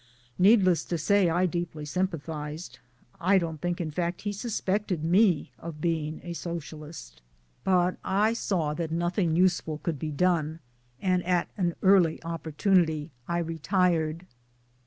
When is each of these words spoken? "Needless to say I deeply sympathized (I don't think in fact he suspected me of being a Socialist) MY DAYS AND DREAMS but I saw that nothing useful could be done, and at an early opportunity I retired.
"Needless 0.49 0.83
to 0.85 0.97
say 0.97 1.29
I 1.29 1.45
deeply 1.45 1.85
sympathized 1.85 2.79
(I 3.19 3.37
don't 3.37 3.61
think 3.61 3.79
in 3.79 3.91
fact 3.91 4.21
he 4.23 4.33
suspected 4.33 5.03
me 5.03 5.51
of 5.59 5.79
being 5.79 6.21
a 6.23 6.33
Socialist) 6.33 7.21
MY 7.21 7.21
DAYS 7.73 7.77
AND 7.77 7.83
DREAMS 7.83 7.97
but 8.01 8.09
I 8.09 8.33
saw 8.33 8.73
that 8.73 8.89
nothing 8.91 9.35
useful 9.35 9.77
could 9.77 9.99
be 9.99 10.09
done, 10.11 10.59
and 11.03 11.23
at 11.23 11.51
an 11.55 11.75
early 11.83 12.17
opportunity 12.23 13.11
I 13.27 13.37
retired. 13.37 14.25